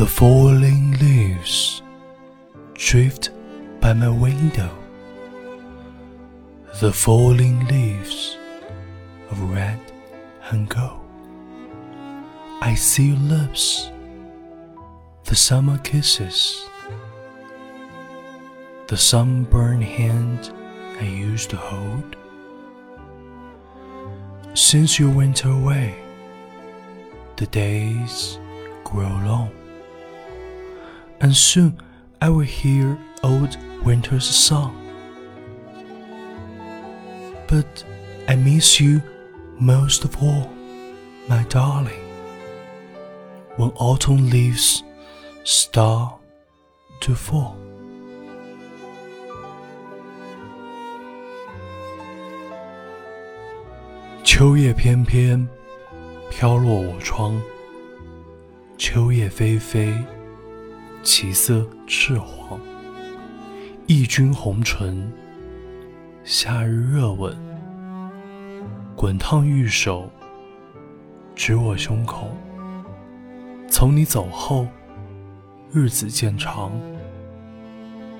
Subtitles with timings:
[0.00, 1.82] The falling leaves
[2.72, 3.32] drift
[3.82, 4.70] by my window.
[6.80, 8.38] The falling leaves
[9.30, 9.78] of red
[10.48, 11.04] and gold.
[12.62, 13.90] I see your lips,
[15.24, 16.64] the summer kisses,
[18.86, 20.50] the sunburned hand
[20.98, 22.16] I used to hold.
[24.54, 25.94] Since you went away,
[27.36, 28.38] the days
[28.82, 29.59] grow long,
[31.19, 31.79] and soon
[32.21, 34.73] I will hear old winter's song.
[37.47, 37.83] But
[38.27, 39.01] I miss you
[39.59, 40.49] most of all,
[41.27, 42.01] my darling,
[43.57, 44.83] when autumn leaves
[45.43, 46.19] start
[47.01, 47.55] to fall.
[54.23, 55.47] 秋叶翩翩，
[56.29, 57.39] 飘落我窗。
[58.77, 60.03] 秋叶霏霏，
[61.02, 62.60] 其色赤黄。
[63.86, 65.10] 忆君红唇，
[66.24, 67.36] 夏日热吻，
[68.94, 70.10] 滚烫玉手，
[71.34, 72.30] 指我胸口。
[73.68, 74.66] 从你走后，
[75.72, 76.70] 日子渐长。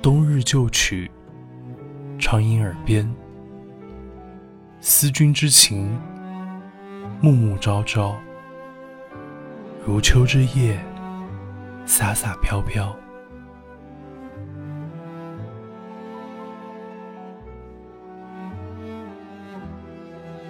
[0.00, 1.10] 冬日旧曲，
[2.18, 3.08] 常萦耳边。
[4.80, 5.96] 思君之情，
[7.20, 8.16] 暮暮朝朝，
[9.86, 10.82] 如秋之夜，
[11.84, 12.96] 洒洒飘飘。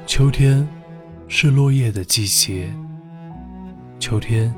[0.06, 0.68] 秋天
[1.26, 2.70] 是落叶的季节，
[3.98, 4.54] 秋天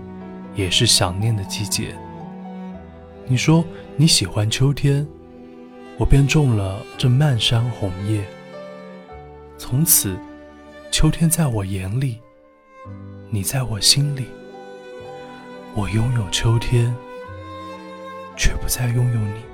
[0.54, 1.94] 也是想念的季节。
[3.26, 3.64] 你说
[3.96, 5.06] 你喜欢秋天，
[5.96, 8.24] 我便种了这漫山红叶。
[9.56, 10.16] 从此，
[10.90, 12.20] 秋天在我眼里，
[13.30, 14.26] 你在我心里。
[15.76, 16.94] 我拥有秋天，
[18.36, 19.53] 却不再拥有你。